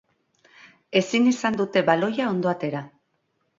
[1.01, 2.85] Ezin izan dute baloia ondo atera.